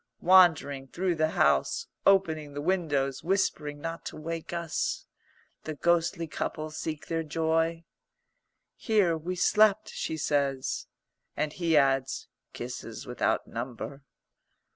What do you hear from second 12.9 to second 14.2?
without number."